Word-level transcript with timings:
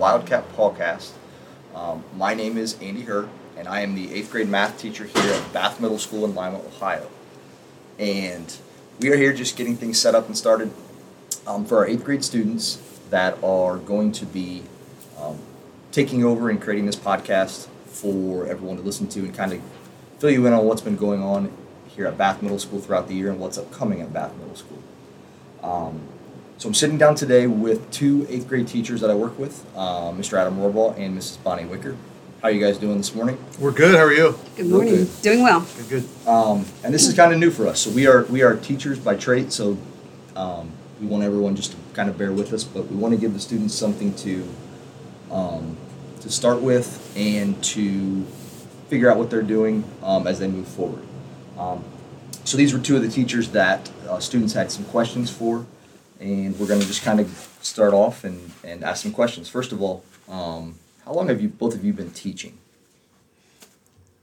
Wildcat 0.00 0.50
Podcast. 0.56 1.10
Um, 1.74 2.02
my 2.16 2.32
name 2.32 2.56
is 2.56 2.72
Andy 2.80 3.02
Herr, 3.02 3.28
and 3.58 3.68
I 3.68 3.80
am 3.80 3.94
the 3.94 4.14
eighth 4.14 4.30
grade 4.30 4.48
math 4.48 4.80
teacher 4.80 5.04
here 5.04 5.34
at 5.34 5.52
Bath 5.52 5.78
Middle 5.78 5.98
School 5.98 6.24
in 6.24 6.34
Lima, 6.34 6.56
Ohio. 6.56 7.10
And 7.98 8.50
we 8.98 9.10
are 9.10 9.16
here 9.18 9.34
just 9.34 9.58
getting 9.58 9.76
things 9.76 9.98
set 9.98 10.14
up 10.14 10.26
and 10.26 10.34
started 10.34 10.72
um, 11.46 11.66
for 11.66 11.76
our 11.76 11.86
eighth 11.86 12.02
grade 12.02 12.24
students 12.24 12.76
that 13.10 13.36
are 13.44 13.76
going 13.76 14.10
to 14.12 14.24
be 14.24 14.62
um, 15.20 15.38
taking 15.92 16.24
over 16.24 16.48
and 16.48 16.62
creating 16.62 16.86
this 16.86 16.96
podcast 16.96 17.68
for 17.84 18.46
everyone 18.46 18.78
to 18.78 18.82
listen 18.82 19.06
to 19.08 19.20
and 19.20 19.34
kind 19.34 19.52
of 19.52 19.60
fill 20.18 20.30
you 20.30 20.46
in 20.46 20.54
on 20.54 20.64
what's 20.64 20.80
been 20.80 20.96
going 20.96 21.22
on 21.22 21.52
here 21.88 22.06
at 22.06 22.16
Bath 22.16 22.40
Middle 22.40 22.58
School 22.58 22.80
throughout 22.80 23.06
the 23.06 23.14
year 23.14 23.28
and 23.28 23.38
what's 23.38 23.58
upcoming 23.58 24.00
at 24.00 24.14
Bath 24.14 24.34
Middle 24.38 24.56
School. 24.56 24.82
Um, 25.62 26.08
so 26.60 26.68
I'm 26.68 26.74
sitting 26.74 26.98
down 26.98 27.14
today 27.14 27.46
with 27.46 27.90
two 27.90 28.26
eighth 28.28 28.46
grade 28.46 28.68
teachers 28.68 29.00
that 29.00 29.08
I 29.08 29.14
work 29.14 29.38
with, 29.38 29.64
uh, 29.74 30.10
Mr. 30.12 30.36
Adam 30.36 30.58
Rohrbaugh 30.58 30.98
and 30.98 31.16
Mrs. 31.16 31.42
Bonnie 31.42 31.64
Wicker. 31.64 31.96
How 32.42 32.48
are 32.48 32.50
you 32.50 32.60
guys 32.60 32.76
doing 32.76 32.98
this 32.98 33.14
morning? 33.14 33.42
We're 33.58 33.70
good. 33.70 33.94
How 33.94 34.04
are 34.04 34.12
you? 34.12 34.38
Good 34.56 34.66
morning. 34.66 34.92
Okay. 34.92 35.10
Doing 35.22 35.42
well. 35.42 35.66
Good. 35.88 35.88
Good. 35.88 36.28
Um, 36.28 36.66
and 36.84 36.92
this 36.92 37.06
is 37.08 37.14
kind 37.14 37.32
of 37.32 37.38
new 37.38 37.50
for 37.50 37.66
us. 37.66 37.80
So 37.80 37.90
we 37.90 38.06
are 38.06 38.24
we 38.24 38.42
are 38.42 38.56
teachers 38.56 38.98
by 38.98 39.16
trade. 39.16 39.54
So 39.54 39.78
um, 40.36 40.70
we 41.00 41.06
want 41.06 41.24
everyone 41.24 41.56
just 41.56 41.70
to 41.70 41.78
kind 41.94 42.10
of 42.10 42.18
bear 42.18 42.30
with 42.30 42.52
us, 42.52 42.62
but 42.62 42.88
we 42.88 42.96
want 42.96 43.14
to 43.14 43.20
give 43.20 43.32
the 43.32 43.40
students 43.40 43.74
something 43.74 44.14
to 44.16 44.46
um, 45.30 45.78
to 46.20 46.28
start 46.30 46.60
with 46.60 47.10
and 47.16 47.62
to 47.64 48.22
figure 48.90 49.10
out 49.10 49.16
what 49.16 49.30
they're 49.30 49.40
doing 49.40 49.82
um, 50.02 50.26
as 50.26 50.38
they 50.38 50.46
move 50.46 50.68
forward. 50.68 51.02
Um, 51.58 51.82
so 52.44 52.58
these 52.58 52.74
were 52.74 52.80
two 52.80 52.96
of 52.96 53.02
the 53.02 53.08
teachers 53.08 53.48
that 53.52 53.90
uh, 54.06 54.20
students 54.20 54.52
had 54.52 54.70
some 54.70 54.84
questions 54.86 55.30
for, 55.30 55.64
and 56.20 56.58
we're 56.58 56.66
going 56.66 56.80
to 56.80 56.86
just 56.86 57.02
kind 57.02 57.18
of 57.18 57.58
start 57.60 57.92
off 57.92 58.24
and, 58.24 58.52
and 58.62 58.84
ask 58.84 59.02
some 59.02 59.12
questions. 59.12 59.48
First 59.48 59.72
of 59.72 59.82
all, 59.82 60.04
um, 60.28 60.78
how 61.04 61.12
long 61.12 61.28
have 61.28 61.40
you 61.40 61.48
both 61.48 61.74
of 61.74 61.84
you 61.84 61.92
been 61.92 62.10
teaching? 62.12 62.58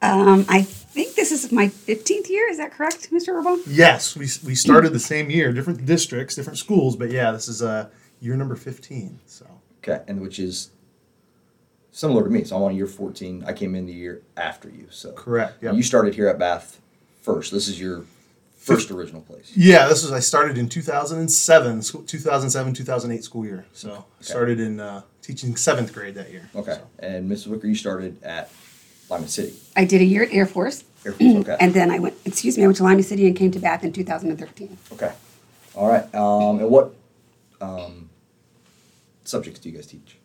Um, 0.01 0.45
I 0.47 0.61
think 0.61 1.15
this 1.15 1.31
is 1.31 1.51
my 1.51 1.67
15th 1.67 2.29
year. 2.29 2.47
Is 2.49 2.57
that 2.57 2.71
correct, 2.71 3.09
Mr. 3.11 3.29
Urban? 3.29 3.61
Yes, 3.65 4.15
we, 4.15 4.27
we 4.45 4.53
started 4.53 4.93
the 4.93 4.99
same 4.99 5.31
year, 5.31 5.51
different 5.51 5.85
districts, 5.87 6.35
different 6.35 6.59
schools, 6.59 6.95
but 6.95 7.09
yeah, 7.09 7.31
this 7.31 7.47
is 7.47 7.63
uh, 7.63 7.89
year 8.21 8.35
number 8.35 8.55
15. 8.55 9.19
So 9.25 9.47
Okay, 9.87 10.03
and 10.07 10.21
which 10.21 10.39
is 10.39 10.71
similar 11.91 12.23
to 12.23 12.29
me. 12.29 12.43
So 12.43 12.57
I'm 12.57 12.63
on 12.63 12.75
year 12.75 12.87
14. 12.87 13.43
I 13.47 13.53
came 13.53 13.75
in 13.75 13.85
the 13.85 13.93
year 13.93 14.21
after 14.35 14.69
you. 14.69 14.87
So 14.89 15.13
correct. 15.13 15.63
Yeah. 15.63 15.71
you 15.71 15.83
started 15.83 16.15
here 16.15 16.27
at 16.27 16.37
Bath 16.37 16.81
first. 17.21 17.51
This 17.51 17.67
is 17.67 17.79
your 17.79 18.03
first 18.67 18.91
original 18.91 19.21
place. 19.21 19.51
Yeah, 19.55 19.87
this 19.87 20.03
was 20.03 20.11
I 20.11 20.19
started 20.19 20.57
in 20.57 20.67
2007, 20.69 21.81
school- 21.81 22.03
2007 22.03 22.73
2008 22.73 23.23
school 23.23 23.45
year. 23.45 23.65
So 23.73 24.05
started 24.19 24.59
in 24.59 24.79
uh, 24.79 25.01
teaching 25.21 25.55
seventh 25.55 25.93
grade 25.93 26.15
that 26.15 26.31
year. 26.31 26.49
Okay, 26.55 26.73
So, 26.73 26.81
and 26.99 27.31
Mrs. 27.31 27.47
Wicker, 27.47 27.67
you 27.67 27.75
started 27.75 28.21
at 28.23 28.51
Lima 29.09 29.27
City 29.27 29.53
I 29.75 29.85
did 29.85 30.01
a 30.01 30.05
year 30.05 30.23
at 30.23 30.33
Air 30.33 30.45
Force, 30.45 30.83
Air 31.05 31.13
Force. 31.13 31.35
Okay. 31.37 31.57
and 31.59 31.73
then 31.73 31.89
I 31.91 31.99
went. 31.99 32.15
Excuse 32.25 32.57
me. 32.57 32.63
I 32.63 32.67
went 32.67 32.77
to 32.77 32.83
Lima 32.83 33.03
City 33.03 33.25
and 33.25 33.35
came 33.35 33.51
to 33.51 33.59
Bath 33.59 33.83
in 33.83 33.93
2013. 33.93 34.77
okay. 34.93 35.13
All 35.75 35.87
right. 35.87 36.13
Um, 36.15 36.59
and 36.59 36.69
what 36.69 36.93
um, 37.61 38.09
subjects 39.23 39.59
do 39.59 39.69
you 39.69 39.75
guys 39.75 39.85
teach? 39.87 40.17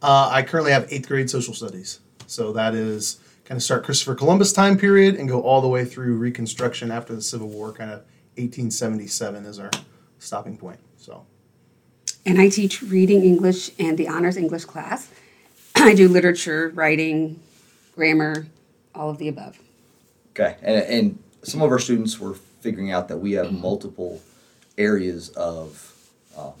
Uh, 0.00 0.30
I 0.32 0.42
currently 0.42 0.72
have 0.72 0.86
eighth 0.92 1.08
grade 1.08 1.28
social 1.28 1.52
studies. 1.52 1.98
So 2.26 2.52
that 2.52 2.74
is 2.74 3.18
kind 3.48 3.56
of 3.56 3.62
start 3.62 3.82
Christopher 3.82 4.14
Columbus 4.14 4.52
time 4.52 4.76
period 4.76 5.14
and 5.14 5.26
go 5.26 5.40
all 5.40 5.62
the 5.62 5.68
way 5.68 5.86
through 5.86 6.18
Reconstruction 6.18 6.90
after 6.90 7.14
the 7.14 7.22
Civil 7.22 7.48
War, 7.48 7.72
kind 7.72 7.90
of 7.90 8.00
1877 8.36 9.46
is 9.46 9.58
our 9.58 9.70
stopping 10.18 10.58
point. 10.58 10.78
So 10.98 11.24
And 12.26 12.38
I 12.38 12.50
teach 12.50 12.82
reading 12.82 13.24
English 13.24 13.70
and 13.78 13.96
the 13.96 14.06
honors 14.06 14.36
English 14.36 14.66
class. 14.66 15.10
I 15.74 15.94
do 15.94 16.08
literature, 16.08 16.68
writing, 16.74 17.40
grammar, 17.94 18.48
all 18.94 19.08
of 19.08 19.16
the 19.16 19.28
above. 19.28 19.58
Okay, 20.32 20.56
and, 20.60 20.82
and 20.82 21.18
some 21.42 21.62
of 21.62 21.70
our 21.70 21.78
students 21.78 22.20
were 22.20 22.34
figuring 22.34 22.92
out 22.92 23.08
that 23.08 23.16
we 23.16 23.32
have 23.32 23.50
multiple 23.50 24.20
areas 24.76 25.30
of 25.30 25.96
um, 26.36 26.52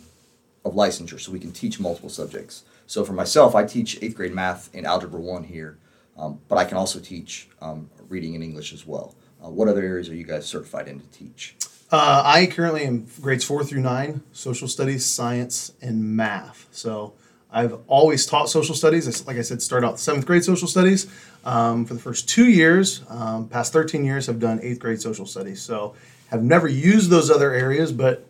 of 0.64 0.72
licensure, 0.72 1.20
so 1.20 1.32
we 1.32 1.38
can 1.38 1.52
teach 1.52 1.78
multiple 1.78 2.08
subjects. 2.08 2.62
So 2.86 3.04
for 3.04 3.12
myself, 3.12 3.54
I 3.54 3.64
teach 3.64 3.98
eighth 4.02 4.16
grade 4.16 4.34
math 4.34 4.70
and 4.74 4.86
algebra 4.86 5.20
one 5.20 5.44
here, 5.44 5.76
um, 6.18 6.40
but 6.48 6.56
I 6.56 6.64
can 6.64 6.76
also 6.76 6.98
teach 7.00 7.48
um, 7.60 7.88
reading 8.08 8.34
and 8.34 8.42
English 8.42 8.72
as 8.72 8.86
well. 8.86 9.14
Uh, 9.42 9.48
what 9.48 9.68
other 9.68 9.82
areas 9.82 10.08
are 10.08 10.14
you 10.14 10.24
guys 10.24 10.46
certified 10.46 10.88
in 10.88 11.00
to 11.00 11.06
teach? 11.06 11.54
uh, 11.90 12.22
I 12.24 12.46
currently 12.46 12.84
am 12.84 13.06
grades 13.20 13.44
four 13.44 13.64
through 13.64 13.80
nine, 13.80 14.22
social 14.32 14.68
studies, 14.68 15.06
science, 15.06 15.72
and 15.80 16.16
math. 16.16 16.66
So 16.70 17.14
I've 17.50 17.78
always 17.86 18.26
taught 18.26 18.50
social 18.50 18.74
studies. 18.74 19.26
Like 19.26 19.38
I 19.38 19.42
said, 19.42 19.62
started 19.62 19.86
out 19.86 19.98
seventh 19.98 20.26
grade 20.26 20.44
social 20.44 20.68
studies. 20.68 21.06
Um, 21.44 21.86
for 21.86 21.94
the 21.94 22.00
first 22.00 22.28
two 22.28 22.48
years, 22.50 23.02
um, 23.08 23.48
past 23.48 23.72
13 23.72 24.04
years, 24.04 24.28
I've 24.28 24.40
done 24.40 24.60
eighth 24.62 24.80
grade 24.80 25.00
social 25.00 25.24
studies. 25.24 25.62
So 25.62 25.94
have 26.30 26.42
never 26.42 26.68
used 26.68 27.08
those 27.08 27.30
other 27.30 27.54
areas, 27.54 27.90
but 27.90 28.26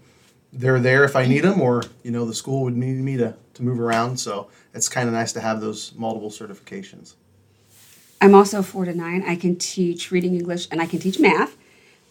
they're 0.53 0.79
there 0.79 1.03
if 1.03 1.17
I 1.17 1.27
need 1.27 1.41
them, 1.41 1.61
or 1.61 1.83
you 2.05 2.13
know 2.13 2.25
the 2.25 2.35
school 2.35 2.63
would 2.63 2.77
need 2.77 2.97
me 2.97 3.17
to, 3.17 3.35
to 3.55 3.63
move 3.63 3.81
around. 3.81 4.19
So 4.19 4.49
it's 4.73 4.89
kind 4.89 5.09
of 5.09 5.15
nice 5.15 5.33
to 5.33 5.41
have 5.41 5.61
those 5.61 5.93
multiple 5.97 6.31
certifications. 6.31 7.15
I'm 8.21 8.35
also 8.35 8.63
four 8.63 8.85
to 8.85 8.95
nine. 8.95 9.25
I 9.27 9.37
can 9.37 9.57
teach 9.57 10.11
reading 10.11 10.35
English 10.35 10.67
and 10.71 10.81
I 10.81 10.87
can 10.87 10.99
teach 10.99 11.19
math. 11.19 11.57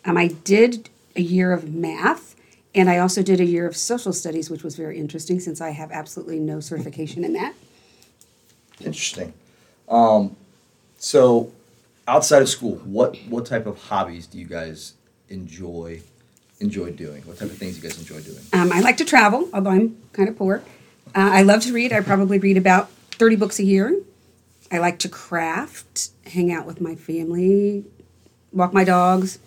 Um, 0.06 0.18
I 0.18 0.28
did 0.28 0.90
a 1.16 1.22
year 1.22 1.52
of 1.52 1.74
math 1.74 2.36
and 2.74 2.90
I 2.90 3.00
also 3.00 3.24
did 3.24 3.40
a 3.40 3.46
year 3.46 3.68
of 3.68 3.76
social 3.76 4.14
studies, 4.14 4.50
which 4.50 4.64
was 4.64 4.76
very 4.76 5.00
interesting 5.00 5.40
since 5.40 5.60
I 5.60 5.72
have 5.72 5.92
absolutely 5.92 6.40
no 6.40 6.60
certification 6.60 7.24
in 7.24 7.34
that. 7.34 7.54
Interesting. 8.80 9.34
Um, 9.90 10.36
so 11.00 11.52
outside 12.08 12.42
of 12.42 12.50
school, 12.50 12.76
what 12.86 13.18
what 13.30 13.46
type 13.46 13.66
of 13.66 13.82
hobbies 13.84 14.28
do 14.28 14.38
you 14.38 14.46
guys 14.46 14.94
enjoy 15.30 16.02
enjoy 16.60 16.92
doing? 16.92 17.24
What 17.24 17.38
type 17.40 17.50
of 17.50 17.58
things 17.58 17.78
do 17.78 17.82
you 17.82 17.90
guys 17.90 18.00
enjoy 18.00 18.22
doing? 18.22 18.44
Um, 18.54 18.72
I 18.72 18.82
like 18.82 18.98
to 18.98 19.06
travel, 19.06 19.50
although 19.54 19.72
I'm 19.72 19.98
kind 20.14 20.30
of 20.30 20.38
poor. 20.38 20.64
Uh, 21.16 21.30
I 21.34 21.42
love 21.42 21.62
to 21.64 21.74
read. 21.74 21.92
I 21.94 22.02
probably 22.02 22.38
read 22.38 22.58
about 22.58 22.90
30 23.12 23.36
books 23.38 23.60
a 23.60 23.64
year. 23.64 24.00
I 24.72 24.80
like 24.80 25.00
to 25.00 25.10
craft, 25.10 26.10
hang 26.26 26.52
out 26.52 26.66
with 26.66 26.82
my 26.82 26.96
family, 26.96 27.86
walk 28.52 28.74
my 28.74 28.84
dogs. 28.84 29.40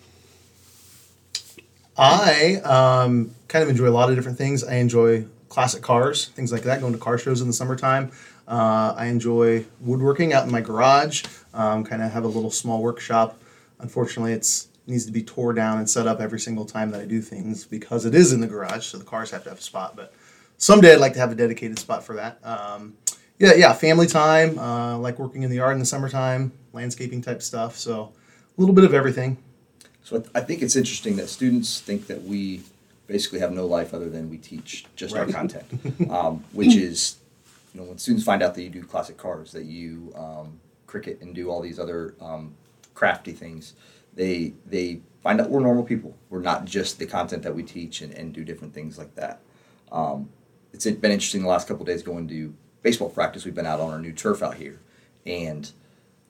I 1.97 2.55
um, 2.63 3.35
kind 3.47 3.63
of 3.63 3.69
enjoy 3.69 3.87
a 3.87 3.91
lot 3.91 4.09
of 4.09 4.15
different 4.15 4.37
things. 4.37 4.63
I 4.63 4.75
enjoy 4.75 5.25
classic 5.49 5.83
cars, 5.83 6.29
things 6.29 6.51
like 6.51 6.63
that, 6.63 6.81
going 6.81 6.93
to 6.93 6.99
car 6.99 7.17
shows 7.17 7.41
in 7.41 7.47
the 7.47 7.53
summertime. 7.53 8.11
Uh, 8.47 8.93
I 8.97 9.05
enjoy 9.05 9.65
woodworking 9.81 10.33
out 10.33 10.45
in 10.45 10.51
my 10.51 10.61
garage. 10.61 11.23
Um, 11.53 11.83
kind 11.83 12.01
of 12.01 12.11
have 12.11 12.23
a 12.23 12.27
little 12.27 12.51
small 12.51 12.81
workshop. 12.81 13.37
Unfortunately, 13.79 14.33
it's 14.33 14.67
needs 14.87 15.05
to 15.05 15.11
be 15.11 15.21
tore 15.21 15.53
down 15.53 15.77
and 15.77 15.89
set 15.89 16.07
up 16.07 16.19
every 16.19 16.39
single 16.39 16.65
time 16.65 16.91
that 16.91 17.01
I 17.01 17.05
do 17.05 17.21
things 17.21 17.65
because 17.65 18.05
it 18.05 18.15
is 18.15 18.33
in 18.33 18.41
the 18.41 18.47
garage, 18.47 18.87
so 18.87 18.97
the 18.97 19.05
cars 19.05 19.31
have 19.31 19.43
to 19.43 19.49
have 19.49 19.59
a 19.59 19.61
spot. 19.61 19.95
But 19.95 20.13
someday 20.57 20.93
I'd 20.93 20.99
like 20.99 21.13
to 21.13 21.19
have 21.19 21.31
a 21.31 21.35
dedicated 21.35 21.77
spot 21.79 22.03
for 22.03 22.15
that. 22.15 22.39
Um, 22.43 22.97
yeah, 23.41 23.55
yeah, 23.55 23.73
family 23.73 24.05
time. 24.05 24.57
Uh, 24.59 24.97
like 24.99 25.17
working 25.17 25.41
in 25.41 25.49
the 25.49 25.55
yard 25.55 25.73
in 25.73 25.79
the 25.79 25.85
summertime, 25.85 26.51
landscaping 26.73 27.21
type 27.21 27.41
stuff. 27.41 27.75
So 27.75 28.13
a 28.57 28.61
little 28.61 28.75
bit 28.75 28.83
of 28.83 28.93
everything. 28.93 29.37
So 30.03 30.17
I, 30.17 30.19
th- 30.19 30.31
I 30.35 30.41
think 30.41 30.61
it's 30.61 30.75
interesting 30.75 31.15
that 31.15 31.27
students 31.27 31.81
think 31.81 32.05
that 32.07 32.23
we 32.23 32.61
basically 33.07 33.39
have 33.39 33.51
no 33.51 33.65
life 33.65 33.93
other 33.93 34.09
than 34.09 34.29
we 34.29 34.37
teach 34.37 34.85
just 34.95 35.15
our 35.15 35.25
content, 35.25 35.65
um, 36.09 36.43
which 36.53 36.75
is, 36.75 37.17
you 37.73 37.81
know, 37.81 37.87
when 37.87 37.97
students 37.97 38.23
find 38.23 38.43
out 38.43 38.53
that 38.55 38.61
you 38.61 38.69
do 38.69 38.83
classic 38.83 39.17
cars, 39.17 39.51
that 39.53 39.65
you 39.65 40.13
um, 40.15 40.59
Cricut 40.87 41.21
and 41.21 41.33
do 41.33 41.49
all 41.49 41.61
these 41.61 41.79
other 41.79 42.13
um, 42.21 42.53
crafty 42.93 43.31
things, 43.31 43.73
they 44.13 44.53
they 44.67 45.01
find 45.23 45.41
out 45.41 45.49
we're 45.49 45.61
normal 45.61 45.83
people. 45.83 46.15
We're 46.29 46.41
not 46.41 46.65
just 46.65 46.99
the 46.99 47.07
content 47.07 47.41
that 47.41 47.55
we 47.55 47.63
teach 47.63 48.01
and, 48.01 48.13
and 48.13 48.33
do 48.33 48.43
different 48.43 48.73
things 48.73 48.99
like 48.99 49.15
that. 49.15 49.39
Um, 49.91 50.29
it's 50.73 50.85
been 50.85 51.11
interesting 51.11 51.41
the 51.41 51.47
last 51.47 51.67
couple 51.67 51.83
of 51.83 51.87
days 51.87 52.03
going 52.03 52.27
to 52.27 52.53
baseball 52.81 53.09
practice. 53.09 53.45
We've 53.45 53.55
been 53.55 53.65
out 53.65 53.79
on 53.79 53.91
our 53.91 53.99
new 53.99 54.11
turf 54.13 54.41
out 54.41 54.55
here, 54.55 54.79
and 55.25 55.69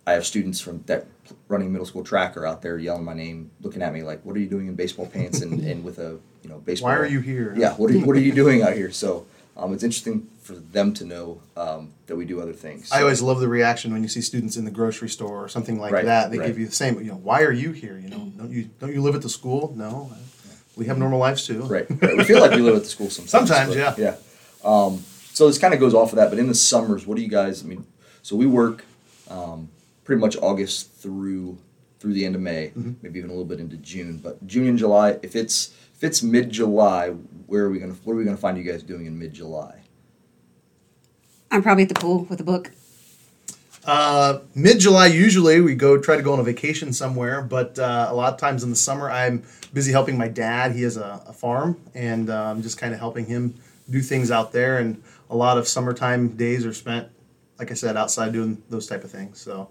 I 0.06 0.14
have 0.14 0.26
students 0.26 0.60
from 0.60 0.84
that 0.88 1.06
running 1.48 1.72
middle 1.72 1.86
school 1.86 2.04
track 2.04 2.36
are 2.36 2.46
out 2.46 2.62
there 2.62 2.78
yelling 2.78 3.06
my 3.06 3.14
name, 3.14 3.52
looking 3.62 3.82
at 3.82 3.94
me 3.94 4.04
like, 4.04 4.24
"What 4.26 4.36
are 4.36 4.40
you 4.40 4.48
doing 4.48 4.68
in 4.68 4.76
baseball 4.76 5.06
pants 5.06 5.42
and, 5.42 5.60
and 5.62 5.84
with 5.84 6.00
a 6.00 6.20
you 6.44 6.50
know 6.50 6.60
baseball?" 6.60 6.90
Why 6.90 6.98
are 6.98 7.06
you 7.06 7.20
here? 7.20 7.54
Yeah, 7.58 7.74
what 7.76 7.92
are 7.92 7.94
you, 7.94 8.06
what 8.06 8.16
are 8.16 8.20
you 8.20 8.34
doing 8.34 8.62
out 8.62 8.74
here? 8.74 8.92
So 8.92 9.26
um, 9.58 9.74
it's 9.74 9.84
interesting 9.84 10.28
for 10.42 10.54
them 10.54 10.94
to 10.96 11.06
know 11.06 11.42
um, 11.56 11.94
that 12.08 12.16
we 12.16 12.26
do 12.26 12.42
other 12.42 12.54
things. 12.54 12.92
I 12.92 13.02
always 13.02 13.22
love 13.22 13.40
the 13.40 13.48
reaction 13.48 13.94
when 13.94 14.02
you 14.02 14.10
see 14.10 14.22
students 14.22 14.58
in 14.58 14.66
the 14.66 14.72
grocery 14.72 15.10
store 15.10 15.44
or 15.44 15.48
something 15.48 15.80
like 15.80 15.94
Right, 15.94 16.06
that. 16.06 16.32
They 16.32 16.40
right. 16.40 16.48
give 16.48 16.58
you 16.58 16.66
the 16.66 16.72
same, 16.72 16.98
you 17.00 17.12
know, 17.12 17.18
why 17.18 17.44
are 17.44 17.52
you 17.52 17.72
here? 17.72 17.98
You 18.00 18.10
know, 18.10 18.32
don't 18.38 18.52
you 18.52 18.70
don't 18.80 18.94
you 18.94 19.02
live 19.02 19.16
at 19.16 19.22
the 19.22 19.30
school? 19.30 19.74
No, 19.78 20.12
we 20.76 20.88
have 20.88 20.98
normal 20.98 21.20
lives 21.20 21.46
too. 21.46 21.62
Right. 21.64 21.86
right. 22.02 22.18
We 22.18 22.24
feel 22.24 22.42
like 22.42 22.52
we 22.52 22.62
live 22.62 22.76
at 22.76 22.84
the 22.84 22.90
school 22.90 23.10
sometimes. 23.10 23.50
Sometimes, 23.50 23.76
but, 23.76 23.98
yeah. 24.00 24.16
Yeah. 24.16 24.16
Um, 24.64 25.04
so 25.34 25.48
this 25.48 25.58
kind 25.58 25.74
of 25.74 25.80
goes 25.80 25.94
off 25.94 26.12
of 26.12 26.18
that, 26.18 26.30
but 26.30 26.40
in 26.40 26.48
the 26.48 26.56
summers, 26.56 27.06
what 27.08 27.16
do 27.18 27.24
you 27.24 27.30
guys? 27.30 27.64
I 27.64 27.68
mean, 27.68 27.86
so 28.22 28.36
we 28.36 28.46
work 28.46 28.86
um, 29.30 29.70
pretty 30.04 30.20
much 30.20 30.38
August 30.38 30.92
through 30.94 31.58
through 32.00 32.14
the 32.14 32.26
end 32.26 32.34
of 32.36 32.42
May, 32.42 32.68
Mm-hmm. 32.70 32.94
maybe 33.04 33.20
even 33.20 33.30
a 33.30 33.34
little 33.34 33.46
bit 33.46 33.60
into 33.60 33.78
June. 33.78 34.18
But 34.18 34.46
June 34.48 34.68
and 34.68 34.78
July, 34.78 35.20
if 35.22 35.36
it's 35.36 35.74
if 35.96 36.04
it's 36.04 36.24
mid 36.24 36.50
July, 36.50 37.10
where 37.48 37.66
are 37.66 37.70
we 37.70 37.80
gonna 37.80 37.94
what 38.04 38.14
are 38.14 38.18
we 38.18 38.24
gonna 38.24 38.38
find 38.38 38.58
you 38.58 38.64
guys 38.64 38.84
doing 38.84 39.06
in 39.06 39.18
mid 39.18 39.34
July? 39.34 39.82
I'm 41.52 41.62
probably 41.62 41.84
at 41.84 41.90
the 41.90 41.96
pool 41.96 42.26
with 42.30 42.40
a 42.40 42.44
book. 42.44 42.72
Uh, 43.84 44.40
Mid 44.54 44.80
July, 44.80 45.08
usually 45.08 45.60
we 45.60 45.74
go 45.74 45.98
try 46.00 46.16
to 46.16 46.22
go 46.22 46.34
on 46.34 46.40
a 46.40 46.44
vacation 46.44 46.94
somewhere, 46.94 47.42
but 47.42 47.80
uh, 47.80 48.08
a 48.10 48.14
lot 48.14 48.32
of 48.34 48.40
times 48.40 48.64
in 48.64 48.70
the 48.70 48.76
summer, 48.76 49.10
I'm 49.10 49.44
busy 49.74 49.92
helping 49.92 50.18
my 50.18 50.28
dad. 50.28 50.74
He 50.74 50.84
has 50.84 50.98
a, 50.98 51.22
a 51.28 51.34
farm, 51.34 51.78
and 51.96 52.30
uh, 52.30 52.44
I'm 52.52 52.62
just 52.62 52.78
kind 52.78 52.94
of 52.94 53.00
helping 53.00 53.26
him 53.26 53.56
do 53.90 54.02
things 54.02 54.30
out 54.30 54.52
there. 54.52 54.78
And 54.78 55.02
a 55.32 55.36
lot 55.36 55.58
of 55.58 55.68
summertime 55.68 56.36
days 56.36 56.66
are 56.66 56.74
spent, 56.74 57.08
like 57.58 57.72
I 57.72 57.74
said, 57.74 57.98
outside 57.98 58.34
doing 58.34 58.62
those 58.70 58.86
type 58.86 59.04
of 59.04 59.10
things. 59.10 59.40
So 59.42 59.70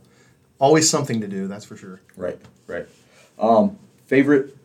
always 0.59 0.91
something 0.91 1.21
to 1.21 1.29
do, 1.29 1.47
that's 1.47 1.65
for 1.65 1.77
sure. 1.77 2.01
Right, 2.17 2.41
right. 2.67 2.89
Um, 3.39 3.79
favorite 4.07 4.57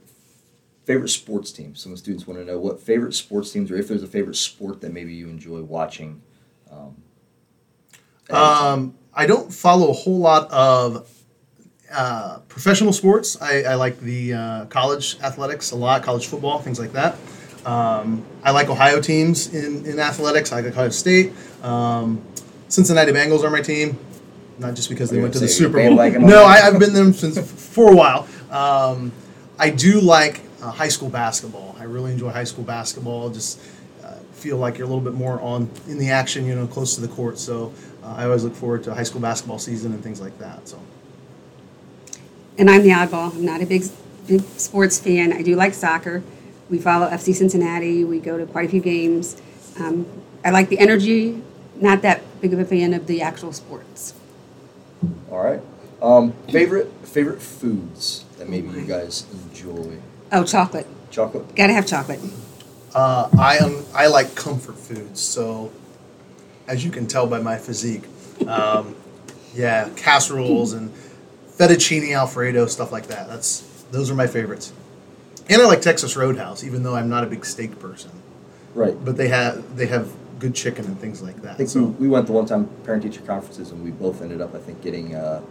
favorite 0.85 1.09
sports 1.09 1.51
team. 1.51 1.75
Some 1.75 1.91
of 1.91 1.97
the 1.97 2.03
students 2.03 2.27
want 2.27 2.39
to 2.39 2.45
know 2.45 2.59
what 2.59 2.79
favorite 2.79 3.13
sports 3.13 3.51
teams, 3.51 3.69
or 3.71 3.75
if 3.77 3.87
there's 3.87 4.03
a 4.03 4.07
favorite 4.07 4.35
sport 4.35 4.81
that 4.81 4.93
maybe 4.93 5.13
you 5.13 5.29
enjoy 5.29 5.61
watching. 5.61 6.21
Um, 6.71 6.95
Um, 8.29 8.95
I 9.13 9.25
don't 9.25 9.51
follow 9.53 9.89
a 9.89 9.93
whole 9.93 10.19
lot 10.19 10.49
of 10.51 11.09
uh, 11.91 12.39
professional 12.49 12.93
sports. 12.93 13.39
I, 13.41 13.63
I 13.63 13.75
like 13.75 13.99
the 13.99 14.33
uh, 14.33 14.65
college 14.65 15.17
athletics 15.21 15.71
a 15.71 15.75
lot, 15.75 16.03
college 16.03 16.27
football, 16.27 16.59
things 16.59 16.79
like 16.79 16.93
that. 16.93 17.17
Um, 17.65 18.23
I 18.43 18.51
like 18.51 18.69
Ohio 18.69 19.01
teams 19.01 19.53
in, 19.53 19.85
in 19.85 19.99
athletics. 19.99 20.51
I 20.51 20.61
like 20.61 20.71
Ohio 20.71 20.89
State. 20.89 21.33
Um, 21.63 22.21
Cincinnati 22.67 23.11
Bengals 23.11 23.43
are 23.43 23.49
my 23.49 23.61
team, 23.61 23.97
not 24.59 24.75
just 24.75 24.89
because 24.89 25.09
they 25.09 25.19
went 25.19 25.33
to 25.33 25.39
the 25.39 25.45
gonna 25.45 25.51
say 25.53 25.63
you're 25.63 25.71
Super 25.71 26.19
Bowl. 26.19 26.27
No. 26.27 26.43
I, 26.45 26.67
I've 26.67 26.79
been 26.79 26.93
them 26.93 27.13
since 27.13 27.39
for 27.39 27.91
a 27.91 27.95
while. 27.95 28.27
Um, 28.51 29.11
I 29.57 29.69
do 29.71 29.99
like 29.99 30.41
uh, 30.61 30.71
high 30.71 30.87
school 30.89 31.09
basketball. 31.09 31.75
I 31.79 31.83
really 31.83 32.11
enjoy 32.11 32.29
high 32.29 32.43
school 32.43 32.63
basketball. 32.63 33.29
Just 33.29 33.59
uh, 34.03 34.15
feel 34.33 34.57
like 34.57 34.77
you're 34.77 34.85
a 34.85 34.89
little 34.89 35.03
bit 35.03 35.13
more 35.13 35.41
on 35.41 35.69
in 35.87 35.97
the 35.97 36.09
action, 36.11 36.45
you 36.45 36.55
know, 36.55 36.67
close 36.67 36.95
to 36.95 37.01
the 37.01 37.07
court. 37.07 37.39
So 37.39 37.73
uh, 38.03 38.15
I 38.15 38.25
always 38.25 38.43
look 38.43 38.55
forward 38.55 38.83
to 38.83 38.93
high 38.93 39.03
school 39.03 39.21
basketball 39.21 39.59
season 39.59 39.91
and 39.93 40.03
things 40.03 40.21
like 40.21 40.37
that. 40.39 40.67
So 40.67 40.79
And 42.57 42.69
I'm 42.69 42.83
the 42.83 42.89
oddball. 42.89 43.33
I'm 43.33 43.45
not 43.45 43.61
a 43.61 43.65
big, 43.65 43.83
big 44.27 44.41
sports 44.57 44.99
fan. 44.99 45.33
I 45.33 45.41
do 45.41 45.55
like 45.55 45.73
soccer. 45.73 46.23
We 46.69 46.79
follow 46.79 47.07
FC 47.09 47.33
Cincinnati. 47.35 48.03
We 48.03 48.19
go 48.19 48.37
to 48.37 48.45
quite 48.45 48.65
a 48.65 48.69
few 48.69 48.81
games. 48.81 49.39
Um, 49.79 50.05
I 50.43 50.49
like 50.51 50.69
the 50.69 50.79
energy. 50.79 51.41
Not 51.79 52.01
that 52.03 52.21
big 52.41 52.53
of 52.53 52.59
a 52.59 52.65
fan 52.65 52.93
of 52.93 53.07
the 53.07 53.21
actual 53.21 53.51
sports. 53.53 54.13
all 55.29 55.43
right. 55.43 55.61
Um, 56.01 56.33
favorite 56.51 56.91
favorite 57.03 57.41
foods 57.41 58.25
that 58.37 58.49
maybe 58.49 58.67
you 58.69 58.85
guys 58.85 59.25
enjoy. 59.49 59.97
Oh, 60.31 60.43
chocolate. 60.43 60.87
Chocolate. 61.11 61.55
Gotta 61.55 61.73
have 61.73 61.87
chocolate. 61.87 62.19
uh, 62.93 63.29
I 63.39 63.57
am 63.57 63.85
I 63.93 64.07
like 64.07 64.35
comfort 64.35 64.77
foods. 64.77 65.21
So 65.21 65.71
as 66.67 66.83
you 66.83 66.91
can 66.91 67.07
tell 67.07 67.27
by 67.27 67.39
my 67.39 67.57
physique, 67.57 68.03
um, 68.47 68.95
yeah, 69.53 69.89
casseroles 69.95 70.73
and 70.73 70.91
fettuccine 71.57 72.13
alfredo 72.15 72.65
stuff 72.67 72.91
like 72.91 73.07
that. 73.07 73.27
That's 73.27 73.61
those 73.91 74.09
are 74.11 74.15
my 74.15 74.27
favorites. 74.27 74.73
And 75.49 75.61
I 75.61 75.65
like 75.65 75.81
Texas 75.81 76.15
Roadhouse, 76.15 76.63
even 76.63 76.83
though 76.83 76.95
I'm 76.95 77.09
not 77.09 77.23
a 77.23 77.27
big 77.27 77.45
steak 77.45 77.79
person. 77.79 78.11
Right. 78.73 78.95
But 79.03 79.15
they 79.17 79.27
have 79.29 79.77
they 79.77 79.85
have 79.87 80.11
good 80.39 80.53
chicken 80.55 80.85
and 80.85 80.99
things 80.99 81.21
like 81.21 81.37
I 81.37 81.41
that. 81.41 81.57
think 81.57 81.69
So 81.69 81.81
we, 81.83 81.85
we 81.85 82.07
went 82.09 82.27
the 82.27 82.33
one 82.33 82.45
time 82.45 82.67
parent 82.83 83.03
teacher 83.03 83.21
conferences 83.21 83.71
and 83.71 83.83
we 83.83 83.91
both 83.91 84.21
ended 84.21 84.41
up 84.41 84.53
I 84.53 84.59
think 84.59 84.81
getting 84.81 85.15
uh, 85.15 85.41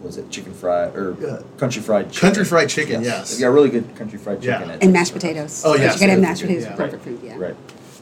was 0.00 0.16
it 0.18 0.30
chicken 0.30 0.52
fried 0.52 0.94
or 0.96 1.16
Yeah. 1.20 1.40
country 1.56 1.80
fried 1.82 2.10
chicken. 2.12 2.20
Country 2.28 2.44
fried 2.44 2.68
chicken, 2.68 3.02
yes. 3.02 3.34
They 3.36 3.40
got 3.40 3.52
really 3.52 3.70
good 3.70 3.94
country 3.96 4.18
fried 4.18 4.42
chicken. 4.42 4.70
at 4.70 4.82
And 4.82 4.92
mashed 4.92 5.12
Roadhouse. 5.12 5.22
potatoes. 5.22 5.62
Oh, 5.64 5.72
But 5.72 5.80
yes, 5.80 5.94
You 5.94 6.00
gotta 6.00 6.12
have 6.12 6.20
mashed 6.20 6.42
are 6.42 6.46
good, 6.46 6.56
potatoes 6.58 6.64
yeah. 6.70 6.76
for 6.76 6.82
comfort 6.82 7.02
food, 7.02 7.20
yeah. 7.24 7.36
Right. 7.38 7.56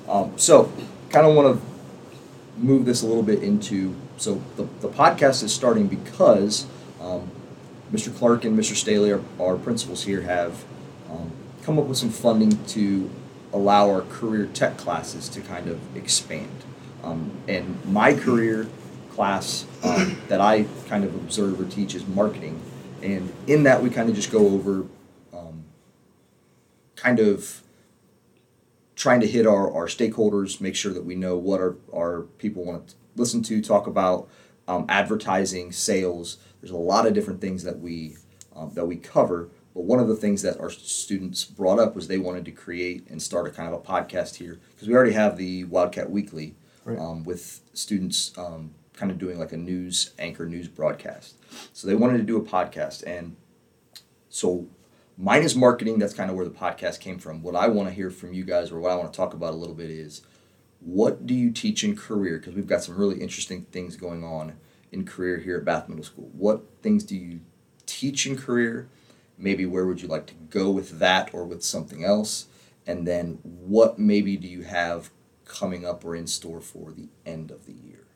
Um, 0.09 0.33
so, 0.37 0.71
kind 1.11 1.27
of 1.27 1.35
want 1.35 1.57
to 1.59 1.67
move 2.59 2.85
this 2.87 3.03
a 3.03 3.07
little 3.07 3.23
bit 3.23 3.43
into 3.43 3.95
so 4.19 4.41
the, 4.57 4.63
the 4.81 4.89
podcast 4.89 5.43
is 5.43 5.53
starting 5.55 5.87
because 5.89 6.67
um, 7.01 7.31
Mr. 7.93 8.15
Clark 8.17 8.45
and 8.45 8.59
Mr. 8.59 8.75
Staley, 8.75 9.13
our, 9.13 9.21
our 9.41 9.57
principals 9.57 10.05
here, 10.05 10.23
have 10.23 10.65
come 11.67 11.81
up 11.81 11.87
with 11.87 11.99
some 11.99 12.11
funding 12.11 12.65
to 12.67 13.11
allow 13.53 13.91
our 13.91 14.03
career 14.03 14.47
tech 14.47 14.77
classes 14.77 15.29
to 15.29 15.41
kind 15.41 15.67
of 15.67 15.97
expand. 15.97 16.63
Um, 17.03 17.33
and 17.49 17.85
my 17.85 18.15
career 18.15 18.69
class 19.11 19.67
um, 19.83 20.17
that 20.29 20.41
I 20.41 20.67
kind 20.89 21.03
of 21.03 21.13
observe 21.17 21.61
or 21.61 21.65
teach 21.65 21.97
is 21.97 22.07
marketing. 22.07 22.63
And 23.03 23.33
in 23.49 23.65
that, 23.65 23.83
we 23.83 23.91
kind 23.91 24.09
of 24.09 24.15
just 24.15 24.31
go 24.31 24.47
over 24.47 24.87
um, 25.33 25.65
kind 26.95 27.19
of 27.19 27.63
trying 28.95 29.21
to 29.21 29.27
hit 29.27 29.45
our, 29.45 29.73
our 29.73 29.87
stakeholders, 29.87 30.61
make 30.61 30.77
sure 30.77 30.93
that 30.93 31.05
we 31.05 31.17
know 31.17 31.37
what 31.37 31.61
our, 31.61 31.77
our 31.93 32.23
people 32.39 32.65
want 32.65 32.89
to 32.89 32.95
listen 33.17 33.43
to, 33.43 33.61
talk 33.61 33.89
about 33.89 34.29
um, 34.69 34.87
advertising, 34.89 35.73
sales. 35.73 36.39
There's 36.61 36.71
a 36.71 36.77
lot 36.77 37.09
of 37.09 37.13
different 37.13 37.41
things 37.41 37.65
that 37.65 37.81
we 37.81 38.17
um, 38.55 38.71
that 38.75 38.87
we 38.87 38.97
cover. 38.97 39.49
But 39.77 39.85
one 39.85 40.01
of 40.01 40.09
the 40.09 40.17
things 40.17 40.41
that 40.41 40.59
our 40.59 40.71
students 40.71 41.45
brought 41.45 41.79
up 41.79 41.95
was 41.95 42.09
they 42.09 42.17
wanted 42.17 42.47
to 42.47 42.51
create 42.51 43.07
and 43.11 43.21
start 43.21 43.47
a 43.47 43.51
kind 43.51 43.69
of 43.71 43.79
a 43.79 43.85
podcast 43.85 44.37
here 44.37 44.59
because 44.75 44.89
we 44.89 44.95
already 44.95 45.13
have 45.13 45.37
the 45.37 45.65
Wildcat 45.65 46.11
Weekly 46.11 46.55
Right. 46.87 46.99
um, 46.99 47.25
with 47.25 47.61
students 47.75 48.33
um, 48.39 48.71
kind 48.95 49.13
of 49.13 49.19
doing 49.19 49.39
like 49.39 49.53
a 49.53 49.57
news 49.59 50.15
anchor 50.19 50.47
news 50.47 50.67
broadcast. 50.67 51.35
So 51.75 51.87
they 51.87 51.95
wanted 51.95 52.17
to 52.17 52.23
do 52.23 52.39
a 52.39 52.43
podcast 52.43 53.07
and 53.07 53.37
so 54.31 54.67
mine 55.19 55.43
is 55.43 55.55
marketing. 55.55 55.99
That's 55.99 56.15
kind 56.15 56.31
of 56.31 56.37
where 56.37 56.47
the 56.47 56.51
podcast 56.53 57.01
came 57.01 57.19
from. 57.19 57.43
What 57.43 57.55
I 57.55 57.69
want 57.69 57.91
to 57.91 57.95
hear 57.95 58.09
from 58.09 58.33
you 58.33 58.45
guys, 58.45 58.71
or 58.71 58.81
what 58.81 58.91
I 58.93 58.97
want 58.97 59.13
to 59.13 59.17
talk 59.17 59.35
about 59.35 59.53
a 59.53 59.57
little 59.57 59.75
bit, 59.75 59.91
is 59.91 60.23
what 60.81 61.27
do 61.27 61.35
you 61.35 61.51
teach 61.51 61.85
in 61.85 61.95
career? 61.95 62.39
Because 62.39 62.55
we've 62.55 62.67
got 62.67 62.83
some 62.83 62.97
really 62.97 63.21
interesting 63.21 63.67
things 63.73 63.97
going 63.97 64.25
on 64.25 64.55
in 64.91 65.05
career 65.05 65.37
here 65.37 65.59
at 65.59 65.67
Bath 65.67 65.87
Middle 65.87 66.05
School. 66.05 66.31
What 66.33 66.65
things 66.81 67.05
do 67.05 67.15
you 67.15 67.41
teach 67.85 68.27
in 68.27 68.39
career? 68.39 68.89
Maybe 69.39 69.67
where 69.67 69.87
would 69.87 70.03
you 70.03 70.09
like 70.09 70.27
to 70.27 70.35
go 70.51 70.71
with 70.71 70.99
that 70.99 71.35
or 71.35 71.45
with 71.45 71.63
something 71.63 72.05
else? 72.05 72.47
And 72.87 73.07
then 73.07 73.39
what 73.43 73.99
maybe 73.99 74.37
do 74.37 74.49
you 74.49 74.63
have 74.63 75.11
coming 75.45 75.85
up 75.85 76.05
or 76.05 76.17
in 76.17 76.27
store 76.27 76.61
for 76.61 76.93
the 76.93 77.09
end 77.25 77.51
of 77.51 77.67
the 77.67 77.73
year? 77.73 78.07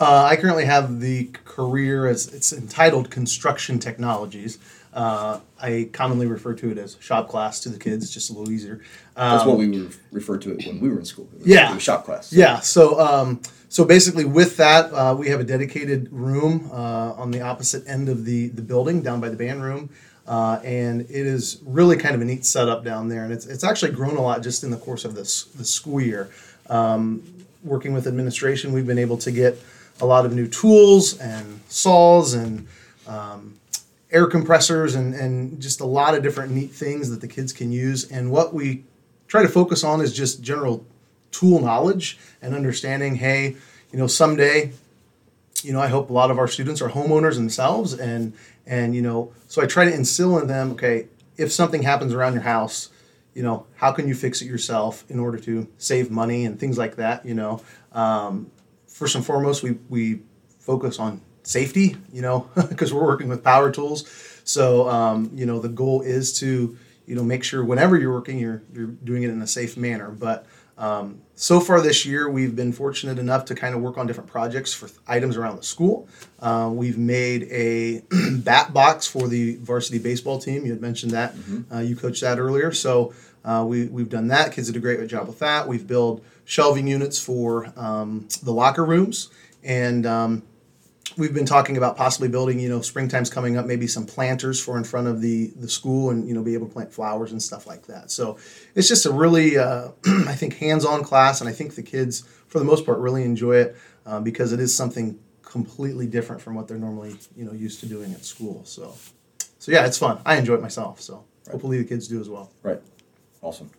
Uh, 0.00 0.24
I 0.24 0.36
currently 0.36 0.64
have 0.64 0.98
the 1.00 1.26
career 1.44 2.06
as 2.06 2.32
it's 2.32 2.54
entitled 2.54 3.10
Construction 3.10 3.78
Technologies. 3.78 4.58
Uh, 4.94 5.40
I 5.60 5.90
commonly 5.92 6.26
refer 6.26 6.54
to 6.54 6.70
it 6.70 6.78
as 6.78 6.96
shop 7.00 7.28
class 7.28 7.60
to 7.60 7.68
the 7.68 7.78
kids, 7.78 8.04
it's 8.06 8.12
just 8.14 8.30
a 8.30 8.32
little 8.32 8.50
easier. 8.52 8.80
That's 9.14 9.42
Um, 9.42 9.48
what 9.50 9.58
we 9.58 9.68
would 9.68 9.94
refer 10.10 10.38
to 10.38 10.52
it 10.52 10.66
when 10.66 10.80
we 10.80 10.88
were 10.88 10.98
in 10.98 11.04
school. 11.04 11.28
It 11.34 11.40
was- 11.40 11.46
Yeah. 11.46 11.70
it 11.70 11.74
was 11.74 11.82
shop 11.82 12.06
class. 12.06 12.32
Yeah. 12.32 12.60
So, 12.60 12.98
um, 12.98 13.40
so 13.68 13.84
basically, 13.84 14.24
with 14.24 14.56
that, 14.56 14.90
uh, 14.92 15.14
we 15.16 15.28
have 15.28 15.38
a 15.38 15.44
dedicated 15.44 16.08
room 16.10 16.70
uh, 16.72 17.12
on 17.16 17.30
the 17.30 17.42
opposite 17.42 17.84
end 17.86 18.08
of 18.08 18.24
the 18.24 18.48
the 18.48 18.62
building, 18.62 19.02
down 19.02 19.20
by 19.20 19.28
the 19.28 19.36
band 19.36 19.62
room, 19.62 19.90
uh, 20.26 20.58
and 20.64 21.02
it 21.02 21.26
is 21.26 21.58
really 21.64 21.96
kind 21.96 22.14
of 22.16 22.22
a 22.22 22.24
neat 22.24 22.44
setup 22.46 22.84
down 22.84 23.08
there. 23.08 23.22
And 23.22 23.32
it's 23.34 23.44
it's 23.46 23.62
actually 23.62 23.92
grown 23.92 24.16
a 24.16 24.22
lot 24.22 24.42
just 24.42 24.64
in 24.64 24.70
the 24.70 24.76
course 24.78 25.04
of 25.04 25.14
this 25.14 25.44
this 25.54 25.68
school 25.70 26.00
year. 26.00 26.30
Um, 26.70 27.22
working 27.62 27.92
with 27.92 28.06
administration, 28.08 28.72
we've 28.72 28.86
been 28.86 28.98
able 28.98 29.18
to 29.18 29.30
get 29.30 29.60
a 30.00 30.06
lot 30.06 30.26
of 30.26 30.34
new 30.34 30.46
tools 30.46 31.18
and 31.18 31.60
saws 31.68 32.34
and 32.34 32.66
um, 33.06 33.58
air 34.10 34.26
compressors 34.26 34.94
and, 34.94 35.14
and 35.14 35.60
just 35.60 35.80
a 35.80 35.84
lot 35.84 36.14
of 36.14 36.22
different 36.22 36.52
neat 36.52 36.70
things 36.70 37.10
that 37.10 37.20
the 37.20 37.28
kids 37.28 37.52
can 37.52 37.70
use. 37.70 38.10
And 38.10 38.30
what 38.30 38.52
we 38.54 38.84
try 39.28 39.42
to 39.42 39.48
focus 39.48 39.84
on 39.84 40.00
is 40.00 40.12
just 40.12 40.42
general 40.42 40.84
tool 41.30 41.60
knowledge 41.60 42.18
and 42.42 42.54
understanding 42.54 43.16
hey, 43.16 43.56
you 43.92 43.98
know, 43.98 44.06
someday, 44.06 44.72
you 45.62 45.72
know, 45.72 45.80
I 45.80 45.88
hope 45.88 46.10
a 46.10 46.12
lot 46.12 46.30
of 46.30 46.38
our 46.38 46.48
students 46.48 46.80
are 46.80 46.88
homeowners 46.88 47.34
themselves. 47.34 47.92
And, 47.92 48.32
and 48.66 48.94
you 48.94 49.02
know, 49.02 49.32
so 49.48 49.62
I 49.62 49.66
try 49.66 49.84
to 49.84 49.94
instill 49.94 50.38
in 50.38 50.46
them 50.46 50.72
okay, 50.72 51.06
if 51.36 51.52
something 51.52 51.82
happens 51.82 52.12
around 52.12 52.34
your 52.34 52.42
house, 52.42 52.90
you 53.34 53.42
know, 53.42 53.66
how 53.76 53.92
can 53.92 54.08
you 54.08 54.14
fix 54.14 54.42
it 54.42 54.46
yourself 54.46 55.04
in 55.08 55.20
order 55.20 55.38
to 55.38 55.68
save 55.78 56.10
money 56.10 56.44
and 56.44 56.58
things 56.58 56.76
like 56.76 56.96
that, 56.96 57.24
you 57.24 57.34
know. 57.34 57.62
Um, 57.92 58.50
first 58.90 59.14
and 59.14 59.24
foremost, 59.24 59.62
we, 59.62 59.78
we 59.88 60.20
focus 60.58 60.98
on 60.98 61.20
safety, 61.42 61.96
you 62.12 62.22
know, 62.22 62.50
because 62.68 62.92
we're 62.92 63.04
working 63.04 63.28
with 63.28 63.42
power 63.42 63.70
tools. 63.70 64.08
So, 64.44 64.88
um, 64.88 65.30
you 65.34 65.46
know, 65.46 65.58
the 65.60 65.68
goal 65.68 66.02
is 66.02 66.38
to, 66.40 66.76
you 67.06 67.14
know, 67.14 67.22
make 67.22 67.44
sure 67.44 67.64
whenever 67.64 67.96
you're 67.96 68.12
working, 68.12 68.38
you're, 68.38 68.62
you're 68.72 68.86
doing 68.86 69.22
it 69.22 69.30
in 69.30 69.40
a 69.42 69.46
safe 69.46 69.76
manner. 69.76 70.10
But 70.10 70.46
um, 70.76 71.20
so 71.34 71.60
far 71.60 71.80
this 71.82 72.06
year, 72.06 72.28
we've 72.28 72.56
been 72.56 72.72
fortunate 72.72 73.18
enough 73.18 73.44
to 73.46 73.54
kind 73.54 73.74
of 73.74 73.82
work 73.82 73.98
on 73.98 74.06
different 74.06 74.30
projects 74.30 74.72
for 74.72 74.88
items 75.06 75.36
around 75.36 75.56
the 75.56 75.62
school. 75.62 76.08
Uh, 76.40 76.70
we've 76.72 76.96
made 76.98 77.44
a 77.50 78.02
bat 78.38 78.72
box 78.72 79.06
for 79.06 79.28
the 79.28 79.56
varsity 79.56 79.98
baseball 79.98 80.38
team. 80.38 80.64
You 80.64 80.72
had 80.72 80.80
mentioned 80.80 81.12
that. 81.12 81.34
Uh, 81.72 81.78
you 81.80 81.96
coached 81.96 82.22
that 82.22 82.38
earlier. 82.38 82.72
So 82.72 83.12
uh, 83.44 83.64
we, 83.66 83.86
we've 83.86 84.08
done 84.08 84.28
that. 84.28 84.52
Kids 84.52 84.68
did 84.68 84.76
a 84.76 84.80
great 84.80 85.06
job 85.08 85.26
with 85.26 85.38
that. 85.38 85.66
We've 85.66 85.86
built 85.86 86.24
shelving 86.44 86.86
units 86.86 87.18
for 87.18 87.72
um, 87.76 88.28
the 88.42 88.52
locker 88.52 88.84
rooms. 88.84 89.30
And 89.62 90.06
um, 90.06 90.42
we've 91.16 91.34
been 91.34 91.46
talking 91.46 91.76
about 91.76 91.96
possibly 91.96 92.28
building, 92.28 92.60
you 92.60 92.68
know, 92.68 92.80
springtime's 92.80 93.30
coming 93.30 93.56
up, 93.56 93.66
maybe 93.66 93.86
some 93.86 94.06
planters 94.06 94.60
for 94.62 94.76
in 94.76 94.84
front 94.84 95.06
of 95.06 95.20
the 95.20 95.52
the 95.56 95.68
school, 95.68 96.10
and 96.10 96.26
you 96.26 96.34
know, 96.34 96.42
be 96.42 96.54
able 96.54 96.66
to 96.66 96.72
plant 96.72 96.92
flowers 96.92 97.32
and 97.32 97.42
stuff 97.42 97.66
like 97.66 97.86
that. 97.86 98.10
So 98.10 98.38
it's 98.74 98.88
just 98.88 99.06
a 99.06 99.12
really, 99.12 99.58
uh, 99.58 99.88
I 100.06 100.34
think, 100.34 100.56
hands-on 100.56 101.02
class, 101.02 101.40
and 101.40 101.48
I 101.48 101.52
think 101.52 101.74
the 101.74 101.82
kids, 101.82 102.22
for 102.48 102.58
the 102.58 102.64
most 102.64 102.86
part, 102.86 102.98
really 102.98 103.24
enjoy 103.24 103.56
it 103.56 103.76
uh, 104.06 104.20
because 104.20 104.52
it 104.52 104.60
is 104.60 104.74
something 104.74 105.18
completely 105.42 106.06
different 106.06 106.40
from 106.40 106.54
what 106.54 106.68
they're 106.68 106.78
normally, 106.78 107.16
you 107.36 107.44
know, 107.44 107.52
used 107.52 107.80
to 107.80 107.86
doing 107.86 108.12
at 108.12 108.24
school. 108.24 108.64
So, 108.64 108.94
so 109.58 109.72
yeah, 109.72 109.84
it's 109.86 109.98
fun. 109.98 110.20
I 110.24 110.36
enjoy 110.36 110.54
it 110.54 110.62
myself. 110.62 111.00
So 111.00 111.24
hopefully 111.50 111.78
the 111.78 111.84
kids 111.84 112.06
do 112.06 112.20
as 112.20 112.28
well. 112.28 112.52
Right. 112.62 112.80
Awesome. 113.42 113.70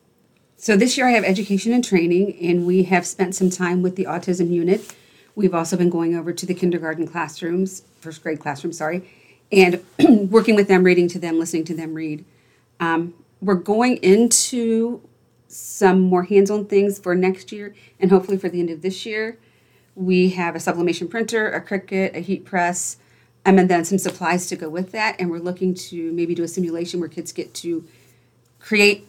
So 0.57 0.75
this 0.75 0.97
year 0.97 1.07
I 1.07 1.11
have 1.11 1.23
education 1.23 1.73
and 1.73 1.83
training, 1.83 2.37
and 2.41 2.65
we 2.65 2.83
have 2.83 3.05
spent 3.05 3.35
some 3.35 3.49
time 3.49 3.81
with 3.81 3.95
the 3.95 4.05
autism 4.05 4.51
unit. 4.51 4.95
We've 5.35 5.53
also 5.53 5.77
been 5.77 5.89
going 5.89 6.15
over 6.15 6.33
to 6.33 6.45
the 6.45 6.53
kindergarten 6.53 7.07
classrooms, 7.07 7.83
first 7.99 8.21
grade 8.21 8.39
classrooms, 8.39 8.77
sorry, 8.77 9.09
and 9.51 9.83
working 10.31 10.55
with 10.55 10.67
them, 10.67 10.83
reading 10.83 11.07
to 11.09 11.19
them, 11.19 11.39
listening 11.39 11.63
to 11.65 11.75
them 11.75 11.93
read. 11.93 12.25
Um, 12.79 13.13
we're 13.41 13.55
going 13.55 13.97
into 13.97 15.01
some 15.47 15.99
more 15.99 16.23
hands-on 16.23 16.65
things 16.65 16.99
for 16.99 17.15
next 17.15 17.51
year, 17.51 17.75
and 17.99 18.11
hopefully 18.11 18.37
for 18.37 18.49
the 18.49 18.59
end 18.59 18.69
of 18.69 18.81
this 18.81 19.05
year. 19.05 19.37
We 19.95 20.29
have 20.29 20.55
a 20.55 20.59
sublimation 20.59 21.07
printer, 21.07 21.51
a 21.51 21.61
Cricut, 21.61 22.15
a 22.15 22.19
heat 22.19 22.45
press, 22.45 22.97
um, 23.45 23.57
and 23.57 23.69
then 23.69 23.83
some 23.83 23.97
supplies 23.97 24.47
to 24.47 24.55
go 24.55 24.69
with 24.69 24.91
that. 24.91 25.15
And 25.19 25.29
we're 25.29 25.39
looking 25.39 25.73
to 25.75 26.11
maybe 26.13 26.33
do 26.33 26.43
a 26.43 26.47
simulation 26.47 26.99
where 26.99 27.09
kids 27.09 27.31
get 27.31 27.53
to 27.55 27.85
create 28.59 29.07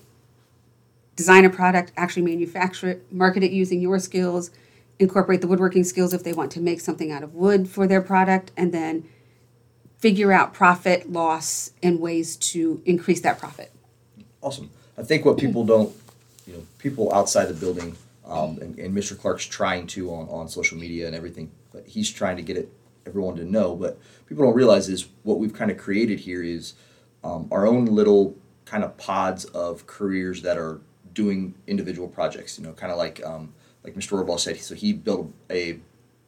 design 1.23 1.45
a 1.45 1.51
product, 1.51 1.93
actually 1.97 2.23
manufacture 2.23 2.89
it, 2.91 3.13
market 3.13 3.45
it 3.45 3.53
using 3.53 3.81
your 3.81 4.01
skills, 4.01 4.51
incorporate 4.99 5.41
the 5.41 5.47
woodworking 5.47 5.85
skills 5.85 6.13
if 6.13 6.25
they 6.25 6.33
want 6.33 6.51
to 6.51 6.61
make 6.61 6.81
something 6.81 7.13
out 7.13 7.23
of 7.23 7.33
wood 7.33 7.69
for 7.69 7.87
their 7.87 8.03
product, 8.03 8.51
and 8.57 8.75
then 8.75 9.09
figure 9.99 10.33
out 10.33 10.53
profit, 10.53 11.13
loss, 11.13 11.71
and 11.81 12.01
ways 12.01 12.35
to 12.35 12.83
increase 12.85 13.21
that 13.21 13.39
profit. 13.39 13.71
Awesome. 14.41 14.69
I 14.99 15.05
think 15.05 15.25
what 15.25 15.39
people 15.39 15.65
don't, 15.65 15.95
you 16.45 16.55
know, 16.55 16.63
people 16.79 17.15
outside 17.15 17.45
the 17.45 17.55
building, 17.55 17.95
um, 18.27 18.59
and, 18.61 18.77
and 18.81 18.93
Mr. 18.93 19.17
Clark's 19.17 19.47
trying 19.47 19.87
to 19.89 20.11
on, 20.11 20.29
on 20.29 20.49
social 20.49 20.77
media 20.77 21.07
and 21.07 21.15
everything, 21.15 21.53
but 21.73 21.87
he's 21.87 22.11
trying 22.11 22.37
to 22.37 22.43
get 22.43 22.57
it 22.57 22.69
everyone 23.07 23.37
to 23.37 23.45
know. 23.45 23.77
But 23.77 23.97
people 24.27 24.45
don't 24.45 24.57
realize 24.57 24.89
is 24.89 25.07
what 25.23 25.39
we've 25.39 25.55
kind 25.55 25.71
of 25.71 25.79
created 25.79 26.19
here 26.19 26.43
is 26.43 26.75
um, 27.23 27.47
our 27.53 27.65
own 27.65 27.85
little 27.87 28.37
kind 28.65 28.83
of 28.83 28.97
pods 28.97 29.45
of 29.45 29.87
careers 29.87 30.43
that 30.43 30.59
are 30.59 30.81
doing 31.13 31.55
individual 31.67 32.09
projects. 32.09 32.59
You 32.59 32.65
know, 32.65 32.73
kind 32.73 32.93
of 32.93 32.99
like 32.99 33.25
um, 33.25 33.55
like 33.85 33.95
Mr. 33.95 34.19
Rohrbaugh 34.19 34.41
said. 34.41 34.59
So 34.61 34.75
he 34.75 34.93
built 34.93 35.33
a, 35.51 35.81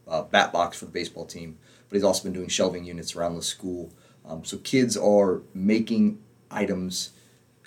a 0.06 0.22
bat 0.22 0.52
box 0.52 0.78
for 0.78 0.86
the 0.86 0.90
baseball 0.90 1.26
team, 1.26 1.58
but 1.88 1.96
he's 1.96 2.04
also 2.04 2.24
been 2.24 2.32
doing 2.32 2.48
shelving 2.48 2.84
units 2.84 3.14
around 3.16 3.36
the 3.36 3.42
school. 3.42 3.92
Um, 4.26 4.44
so 4.44 4.56
kids 4.58 4.96
are 4.96 5.42
making 5.52 6.18
items 6.50 7.10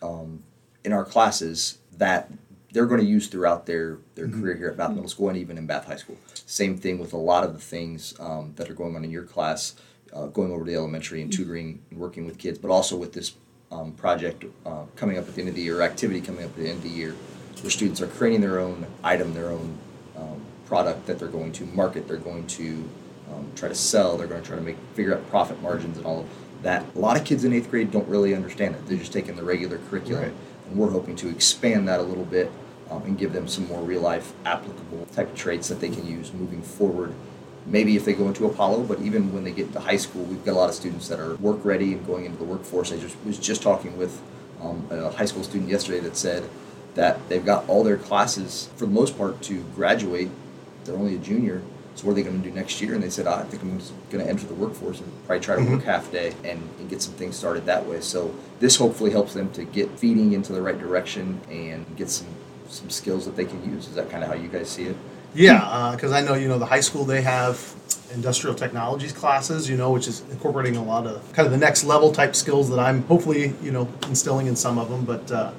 um, 0.01 0.43
in 0.83 0.93
our 0.93 1.05
classes 1.05 1.77
that 1.97 2.31
they're 2.71 2.85
going 2.85 3.01
to 3.01 3.07
use 3.07 3.27
throughout 3.27 3.65
their, 3.65 3.99
their 4.15 4.27
career 4.27 4.55
here 4.55 4.67
at 4.67 4.77
Bath 4.77 4.91
Middle 4.91 5.09
School 5.09 5.29
and 5.29 5.37
even 5.37 5.57
in 5.57 5.65
Bath 5.65 5.85
High 5.85 5.95
School. 5.95 6.17
Same 6.45 6.77
thing 6.77 6.99
with 6.99 7.13
a 7.13 7.17
lot 7.17 7.43
of 7.43 7.53
the 7.53 7.59
things 7.59 8.13
um, 8.19 8.53
that 8.55 8.69
are 8.69 8.73
going 8.73 8.95
on 8.95 9.03
in 9.03 9.11
your 9.11 9.23
class, 9.23 9.75
uh, 10.13 10.27
going 10.27 10.51
over 10.51 10.65
to 10.65 10.71
the 10.71 10.77
elementary 10.77 11.21
and 11.21 11.31
tutoring 11.31 11.81
and 11.89 11.99
working 11.99 12.25
with 12.25 12.37
kids, 12.37 12.57
but 12.57 12.69
also 12.69 12.97
with 12.97 13.13
this 13.13 13.33
um, 13.71 13.91
project 13.93 14.45
uh, 14.65 14.83
coming 14.95 15.17
up 15.17 15.27
at 15.27 15.35
the 15.35 15.41
end 15.41 15.49
of 15.49 15.55
the 15.55 15.61
year, 15.61 15.81
activity 15.81 16.21
coming 16.21 16.43
up 16.43 16.51
at 16.51 16.57
the 16.57 16.69
end 16.69 16.77
of 16.77 16.83
the 16.83 16.89
year, 16.89 17.15
where 17.61 17.69
students 17.71 18.01
are 18.01 18.07
creating 18.07 18.41
their 18.41 18.59
own 18.59 18.85
item, 19.03 19.33
their 19.33 19.49
own 19.49 19.77
um, 20.15 20.41
product 20.65 21.05
that 21.07 21.19
they're 21.19 21.27
going 21.27 21.51
to 21.53 21.65
market, 21.67 22.07
they're 22.07 22.17
going 22.17 22.45
to 22.47 22.87
um, 23.33 23.51
try 23.55 23.67
to 23.67 23.75
sell, 23.75 24.17
they're 24.17 24.27
going 24.27 24.41
to 24.41 24.47
try 24.47 24.55
to 24.55 24.61
make 24.63 24.77
figure 24.93 25.13
out 25.15 25.29
profit 25.29 25.61
margins 25.61 25.97
and 25.97 26.05
all 26.05 26.21
of 26.21 26.29
that. 26.63 26.85
A 26.95 26.99
lot 26.99 27.17
of 27.17 27.25
kids 27.25 27.43
in 27.43 27.53
eighth 27.53 27.69
grade 27.69 27.91
don't 27.91 28.07
really 28.07 28.33
understand 28.33 28.75
it. 28.75 28.85
They're 28.87 28.97
just 28.97 29.13
taking 29.13 29.35
the 29.35 29.43
regular 29.43 29.77
curriculum, 29.89 30.23
Right. 30.23 30.33
and 30.69 30.77
we're 30.77 30.91
hoping 30.91 31.15
to 31.17 31.29
expand 31.29 31.87
that 31.87 31.99
a 31.99 32.03
little 32.03 32.25
bit 32.25 32.51
um, 32.89 33.03
and 33.03 33.17
give 33.17 33.33
them 33.33 33.47
some 33.47 33.67
more 33.67 33.81
real 33.81 34.01
life 34.01 34.33
applicable 34.45 35.05
type 35.13 35.29
of 35.29 35.35
traits 35.35 35.67
that 35.67 35.79
they 35.79 35.89
can 35.89 36.07
use 36.07 36.31
moving 36.33 36.61
forward. 36.61 37.13
Maybe 37.67 37.97
if 37.97 38.05
they 38.05 38.13
go 38.13 38.27
into 38.27 38.45
Apollo, 38.45 38.83
but 38.83 39.01
even 39.01 39.33
when 39.33 39.43
they 39.43 39.51
get 39.51 39.73
to 39.73 39.79
high 39.81 39.97
school, 39.97 40.23
we've 40.23 40.43
got 40.45 40.53
a 40.53 40.59
lot 40.59 40.69
of 40.69 40.75
students 40.75 41.09
that 41.09 41.19
are 41.19 41.35
work 41.35 41.63
ready 41.65 41.91
and 41.91 42.05
going 42.07 42.25
into 42.25 42.37
the 42.37 42.45
workforce. 42.45 42.93
I 42.93 42.97
just 42.97 43.17
was 43.25 43.37
just 43.37 43.61
talking 43.61 43.97
with 43.97 44.21
um, 44.61 44.87
a 44.89 45.09
high 45.11 45.25
school 45.25 45.43
student 45.43 45.69
yesterday 45.69 45.99
that 45.99 46.15
said 46.15 46.49
that 46.95 47.27
they've 47.27 47.45
got 47.45 47.67
all 47.67 47.83
their 47.83 47.97
classes 47.97 48.69
for 48.77 48.85
the 48.85 48.91
most 48.91 49.17
part 49.17 49.41
to 49.43 49.63
graduate. 49.75 50.29
They're 50.85 50.95
only 50.95 51.15
a 51.15 51.19
junior, 51.19 51.61
so 51.95 52.05
what 52.05 52.11
are 52.11 52.15
they 52.15 52.23
going 52.23 52.41
to 52.41 52.49
do 52.49 52.55
next 52.55 52.79
year? 52.79 52.93
And 52.93 53.03
they 53.03 53.09
said, 53.09 53.27
"Ah, 53.27 53.39
I 53.39 53.43
think 53.43 53.61
I'm 53.63 53.77
going 54.09 54.23
to 54.23 54.29
enter 54.29 54.45
the 54.45 54.53
workforce 54.53 55.01
and 55.01 55.11
probably 55.25 55.43
try 55.43 55.57
to 55.57 55.63
work 55.69 55.83
half 55.83 56.09
day 56.11 56.33
and, 56.45 56.61
and 56.79 56.89
get 56.89 57.01
some 57.01 57.15
things 57.15 57.35
started 57.35 57.65
that 57.65 57.85
way. 57.85 57.99
So 58.01 58.33
this 58.59 58.77
hopefully 58.77 59.11
helps 59.11 59.33
them 59.33 59.51
to 59.53 59.65
get 59.65 59.89
feeding 59.99 60.31
into 60.31 60.53
the 60.53 60.61
right 60.61 60.79
direction 60.79 61.41
and 61.49 61.85
get 61.97 62.09
some 62.09 62.27
some 62.69 62.89
skills 62.89 63.25
that 63.25 63.35
they 63.35 63.45
can 63.45 63.63
use. 63.69 63.87
Is 63.87 63.95
that 63.95 64.09
kind 64.09 64.23
of 64.23 64.29
how 64.29 64.35
you 64.35 64.47
guys 64.47 64.69
see 64.69 64.83
it? 64.83 64.97
Yeah, 65.37 65.91
because 65.95 66.11
I 66.11 66.21
know 66.21 66.33
you 66.33 66.47
know 66.47 66.57
the 66.57 66.65
high 66.65 66.81
school 66.81 67.05
they 67.05 67.21
have 67.21 67.73
industrial 68.13 68.55
technologies 68.55 69.13
classes, 69.13 69.69
you 69.69 69.77
know, 69.77 69.91
which 69.91 70.07
is 70.07 70.21
incorporating 70.31 70.75
a 70.75 70.83
lot 70.83 71.05
of 71.05 71.21
kind 71.33 71.45
of 71.45 71.51
the 71.51 71.57
next 71.57 71.83
level 71.83 72.11
type 72.11 72.35
skills 72.35 72.69
that 72.69 72.79
I'm 72.79 73.03
hopefully 73.03 73.53
you 73.61 73.71
know 73.71 73.87
instilling 74.07 74.47
in 74.47 74.55
some 74.55 74.77
of 74.77 74.89
them. 74.89 75.05
But 75.05 75.31
uh, 75.31 75.51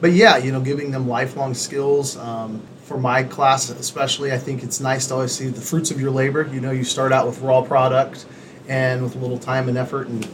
but 0.00 0.12
yeah, 0.12 0.36
you 0.36 0.52
know, 0.52 0.60
giving 0.60 0.90
them 0.90 1.08
lifelong 1.08 1.54
skills. 1.54 2.16
Um, 2.16 2.62
for 2.84 2.98
my 2.98 3.22
class 3.22 3.70
especially, 3.70 4.30
I 4.30 4.36
think 4.38 4.62
it's 4.62 4.78
nice 4.78 5.06
to 5.06 5.14
always 5.14 5.32
see 5.32 5.48
the 5.48 5.60
fruits 5.60 5.90
of 5.90 5.98
your 5.98 6.10
labor. 6.10 6.46
You 6.52 6.60
know, 6.60 6.70
you 6.70 6.84
start 6.84 7.12
out 7.12 7.26
with 7.26 7.40
raw 7.40 7.62
product, 7.62 8.26
and 8.68 9.02
with 9.02 9.16
a 9.16 9.18
little 9.18 9.38
time 9.38 9.68
and 9.68 9.78
effort, 9.78 10.08
and 10.08 10.28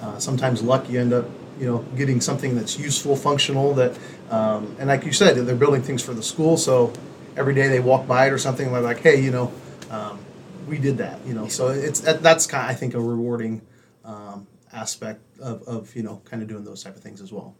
uh, 0.00 0.18
sometimes 0.18 0.62
luck, 0.62 0.88
you 0.88 1.00
end 1.00 1.12
up 1.12 1.26
you 1.58 1.66
know 1.66 1.78
getting 1.96 2.20
something 2.20 2.54
that's 2.54 2.78
useful, 2.78 3.16
functional. 3.16 3.74
That 3.74 3.98
um, 4.30 4.76
and 4.78 4.88
like 4.88 5.04
you 5.04 5.12
said, 5.12 5.36
they're 5.36 5.56
building 5.56 5.82
things 5.82 6.00
for 6.02 6.14
the 6.14 6.22
school, 6.22 6.56
so 6.56 6.92
every 7.36 7.54
day 7.54 7.68
they 7.68 7.80
walk 7.80 8.06
by 8.06 8.26
it 8.26 8.32
or 8.32 8.38
something, 8.38 8.66
and 8.66 8.74
they're 8.74 8.82
like, 8.82 9.00
hey, 9.00 9.20
you 9.20 9.30
know, 9.30 9.52
um, 9.90 10.18
we 10.66 10.78
did 10.78 10.98
that, 10.98 11.24
you 11.26 11.34
know. 11.34 11.48
So 11.48 11.68
it's 11.68 12.00
that's 12.00 12.46
kind, 12.46 12.64
of, 12.64 12.70
I 12.70 12.74
think, 12.74 12.94
a 12.94 13.00
rewarding 13.00 13.62
um, 14.04 14.46
aspect 14.72 15.20
of, 15.40 15.62
of 15.64 15.94
you 15.94 16.02
know 16.02 16.20
kind 16.24 16.42
of 16.42 16.48
doing 16.48 16.64
those 16.64 16.82
type 16.82 16.96
of 16.96 17.02
things 17.02 17.20
as 17.20 17.32
well. 17.32 17.54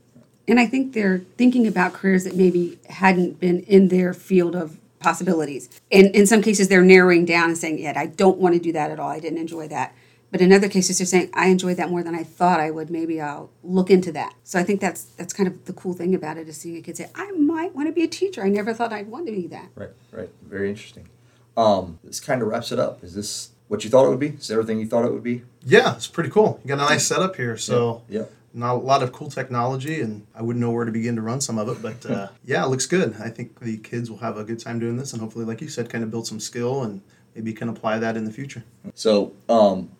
And 0.49 0.61
I 0.61 0.67
think 0.67 0.93
they're 0.93 1.19
thinking 1.37 1.67
about 1.67 1.93
careers 1.93 2.25
that 2.25 2.37
maybe 2.37 2.79
hadn't 2.89 3.41
been 3.41 3.61
in 3.65 3.89
their 3.89 4.15
field 4.15 4.55
of 4.55 4.79
possibilities. 5.01 5.69
And 5.91 6.15
in 6.15 6.27
some 6.27 6.41
cases, 6.41 6.69
they're 6.69 6.83
narrowing 6.83 7.25
down 7.25 7.49
and 7.49 7.59
saying, 7.59 7.79
yeah, 7.81 7.95
I 7.97 8.07
don't 8.07 8.39
want 8.39 8.55
to 8.55 8.61
do 8.61 8.73
that 8.73 8.91
at 8.91 9.01
all. 9.01 9.11
I 9.11 9.19
didn't 9.19 9.39
enjoy 9.39 9.69
that. 9.69 9.95
But 10.31 10.41
in 10.41 10.53
other 10.53 10.69
cases, 10.69 10.99
they're 10.99 11.07
saying, 11.07 11.31
I 11.35 11.47
enjoyed 11.49 11.77
that 11.77 11.89
more 11.91 12.03
than 12.03 12.15
I 12.15 12.25
thought 12.25 12.59
I 12.61 12.71
would. 12.71 12.91
Maybe 12.91 13.21
I'll 13.21 13.51
look 13.63 13.91
into 13.91 14.11
that. 14.13 14.35
So 14.45 14.59
I 14.59 14.65
think 14.65 14.81
that's 14.81 15.03
that's 15.05 15.33
kind 15.33 15.47
of 15.47 15.65
the 15.67 15.73
cool 15.73 15.93
thing 15.95 16.15
about 16.15 16.37
it 16.37 16.49
is 16.49 16.57
seeing 16.57 16.77
a 16.77 16.83
kid 16.83 16.97
say, 16.97 17.09
I 17.15 17.31
might 17.33 17.75
want 17.75 17.89
to 17.89 17.93
be 17.93 18.03
a 18.03 18.09
teacher. 18.09 18.43
I 18.43 18.49
never 18.49 18.75
thought 18.75 18.93
I'd 18.93 19.09
want 19.09 19.27
to 19.27 19.33
be 19.33 19.47
that. 19.49 19.69
Right, 19.75 19.91
right. 20.13 20.29
Very 20.43 20.69
interesting. 20.69 21.09
Um, 21.57 21.99
this 22.05 22.21
kind 22.21 22.43
of 22.43 22.49
wraps 22.49 22.73
it 22.73 22.79
up. 22.79 23.03
Is 23.05 23.15
this 23.15 23.51
what 23.69 23.83
you 23.85 23.91
thought 23.91 24.05
it 24.07 24.11
would 24.11 24.21
be? 24.21 24.29
Is 24.29 24.51
everything 24.51 24.79
you 24.81 24.87
thought 24.87 25.05
it 25.05 25.13
would 25.13 25.23
be? 25.23 25.43
Yeah, 25.65 25.95
it's 25.97 26.07
pretty 26.09 26.31
cool. 26.31 26.61
You 26.65 26.69
got 26.69 26.79
a 26.85 26.89
nice 26.91 27.07
setup 27.07 27.37
here, 27.37 27.57
so 27.57 28.03
Yeah. 28.09 28.25
not 28.53 28.75
a 28.75 28.79
lot 28.79 29.03
of 29.03 29.13
cool 29.13 29.31
technology, 29.31 30.01
and 30.01 30.27
I 30.35 30.43
wouldn't 30.43 30.61
know 30.61 30.71
where 30.71 30.85
to 30.85 30.93
begin 30.93 31.17
to 31.17 31.23
run 31.23 31.41
some 31.41 31.57
of 31.59 31.69
it, 31.69 31.81
but 31.83 32.05
uh, 32.11 32.29
yeah, 32.45 32.65
it 32.65 32.69
looks 32.69 32.87
good. 32.87 33.17
I 33.21 33.29
think 33.31 33.59
the 33.61 33.79
kids 33.79 34.11
will 34.11 34.19
have 34.19 34.37
a 34.37 34.45
good 34.45 34.59
time 34.61 34.79
doing 34.79 34.97
this, 34.97 35.13
and 35.13 35.23
hopefully, 35.23 35.45
like 35.47 35.61
you 35.63 35.69
said, 35.69 35.89
kind 35.89 36.05
of 36.05 36.11
build 36.11 36.27
some 36.27 36.41
skill 36.41 36.83
and 36.83 37.01
maybe 37.35 37.53
can 37.53 37.69
apply 37.69 37.99
that 38.01 38.17
in 38.17 38.25
the 38.25 38.33
future. 38.33 38.65
So, 38.95 39.33
um, 39.49 39.91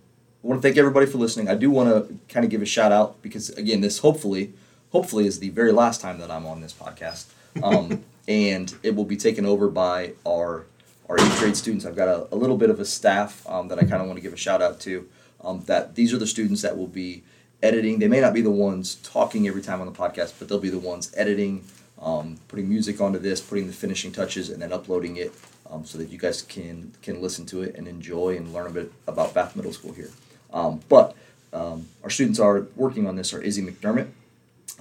I 0.47 0.49
want 0.49 0.63
to 0.63 0.69
thank 0.69 0.79
everybody 0.79 1.07
for 1.07 1.19
listening. 1.19 1.49
I 1.49 1.57
do 1.57 1.73
want 1.73 1.89
to 1.89 2.19
kind 2.33 2.45
of 2.45 2.53
give 2.53 2.63
a 2.63 2.67
shout 2.67 2.93
out 2.93 3.21
because 3.21 3.51
again, 3.51 3.81
this 3.81 3.99
hopefully, 3.99 4.53
hopefully 4.93 5.27
is 5.27 5.41
the 5.41 5.49
very 5.49 5.73
last 5.73 6.01
time 6.01 6.21
that 6.21 6.31
I'm 6.31 6.47
on 6.47 6.61
this 6.61 6.73
podcast, 6.73 7.27
um, 7.65 8.05
and 8.29 8.73
it 8.85 8.95
will 8.95 9.05
be 9.05 9.17
taken 9.17 9.45
over 9.45 9.67
by 9.67 10.13
our 10.25 10.67
our 11.09 11.19
eighth 11.19 11.41
grade 11.41 11.57
students. 11.57 11.85
I've 11.85 11.97
got 11.97 12.07
a, 12.07 12.33
a 12.33 12.37
little 12.37 12.57
bit 12.57 12.71
of 12.71 12.79
a 12.79 12.85
staff 12.85 13.45
um, 13.49 13.67
that 13.67 13.79
I 13.79 13.81
kind 13.81 13.95
of 13.95 14.07
want 14.07 14.19
to 14.19 14.21
give 14.21 14.33
a 14.33 14.37
shout 14.37 14.63
out 14.63 14.79
to. 14.83 15.09
Um, 15.41 15.65
that 15.67 15.97
these 15.97 16.15
are 16.15 16.19
the 16.19 16.29
students 16.29 16.63
that 16.63 16.79
will 16.79 16.87
be 16.87 17.25
editing. 17.61 17.99
They 17.99 18.07
may 18.07 18.21
not 18.21 18.33
be 18.33 18.41
the 18.41 18.49
ones 18.49 18.95
talking 19.03 19.49
every 19.49 19.63
time 19.63 19.81
on 19.81 19.87
the 19.87 19.99
podcast, 19.99 20.35
but 20.39 20.49
they'll 20.49 20.61
be 20.61 20.71
the 20.71 20.79
ones 20.79 21.13
editing, 21.17 21.65
um, 22.01 22.39
putting 22.47 22.69
music 22.69 23.01
onto 23.01 23.19
this, 23.19 23.41
putting 23.41 23.67
the 23.67 23.73
finishing 23.73 24.13
touches, 24.13 24.49
and 24.49 24.63
then 24.63 24.73
uploading 24.73 25.17
it 25.17 25.35
um, 25.69 25.85
so 25.85 25.99
that 25.99 26.09
you 26.09 26.19
guys 26.19 26.43
can 26.43 26.93
can 27.03 27.21
listen 27.21 27.47
to 27.47 27.63
it 27.63 27.75
and 27.75 27.89
enjoy 27.89 28.37
and 28.37 28.55
learn 28.55 28.69
a 28.69 28.71
bit 28.71 28.93
about 29.09 29.35
Bath 29.35 29.57
Middle 29.57 29.73
School 29.73 29.93
here. 29.93 30.11
Um, 30.57 30.81
but 30.89 31.15
um, 31.53 31.89
our 32.03 32.09
students 32.09 32.41
are 32.41 32.67
working 32.75 33.07
on 33.07 33.17
this 33.17 33.35
are 33.35 33.43
Izzy 33.43 33.63
McDermott, 33.63 34.09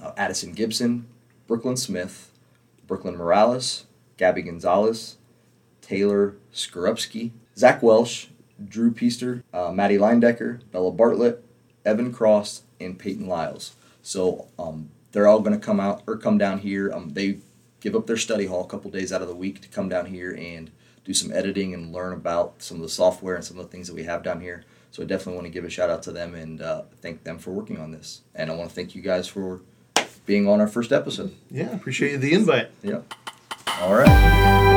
uh, 0.02 0.12
Addison 0.16 0.52
Gibson, 0.52 1.06
Brooklyn 1.46 1.76
Smith, 1.76 2.30
Brooklyn 2.86 3.16
Morales, 3.16 3.84
Gabby 4.16 4.40
Gonzalez, 4.42 5.16
Taylor 5.82 6.34
Skorupski, 6.52 7.30
Zach 7.56 7.82
Welsh, 7.82 8.28
Drew 8.66 8.90
Peaster, 8.90 9.42
uh, 9.52 9.70
Maddie 9.70 9.98
Leindecker, 9.98 10.60
Bella 10.72 10.90
Bartlett, 10.90 11.44
Evan 11.84 12.12
Cross, 12.12 12.62
and 12.80 12.98
Peyton 12.98 13.28
Lyles. 13.28 13.76
So 14.02 14.48
um, 14.58 14.88
they're 15.12 15.28
all 15.28 15.40
going 15.40 15.58
to 15.58 15.64
come 15.64 15.78
out 15.78 16.02
or 16.06 16.16
come 16.16 16.38
down 16.38 16.60
here. 16.60 16.90
Um, 16.90 17.10
they 17.10 17.38
give 17.80 17.94
up 17.94 18.06
their 18.06 18.16
study 18.16 18.46
hall 18.46 18.64
a 18.64 18.68
couple 18.68 18.90
days 18.90 19.12
out 19.12 19.20
of 19.20 19.28
the 19.28 19.34
week 19.34 19.60
to 19.60 19.68
come 19.68 19.90
down 19.90 20.06
here 20.06 20.32
and 20.32 20.70
do 21.04 21.12
some 21.12 21.32
editing 21.32 21.74
and 21.74 21.92
learn 21.92 22.14
about 22.14 22.62
some 22.62 22.78
of 22.78 22.82
the 22.82 22.88
software 22.88 23.34
and 23.34 23.44
some 23.44 23.58
of 23.58 23.66
the 23.66 23.70
things 23.70 23.86
that 23.88 23.94
we 23.94 24.04
have 24.04 24.22
down 24.22 24.40
here. 24.40 24.64
So 24.96 25.02
I 25.02 25.06
definitely 25.06 25.34
want 25.34 25.44
to 25.44 25.50
give 25.50 25.66
a 25.66 25.68
shout 25.68 25.90
out 25.90 26.02
to 26.04 26.10
them 26.10 26.34
and 26.34 26.62
uh, 26.62 26.84
thank 27.02 27.22
them 27.22 27.38
for 27.38 27.50
working 27.50 27.78
on 27.78 27.90
this. 27.90 28.22
And 28.34 28.50
I 28.50 28.54
want 28.54 28.70
to 28.70 28.74
thank 28.74 28.94
you 28.94 29.02
guys 29.02 29.28
for 29.28 29.60
being 30.24 30.48
on 30.48 30.58
our 30.58 30.66
first 30.66 30.90
episode. 30.90 31.34
Yeah, 31.50 31.70
appreciate 31.74 32.16
the 32.16 32.32
invite. 32.32 32.70
Yep. 32.82 33.12
All 33.78 33.94
right. 33.94 34.75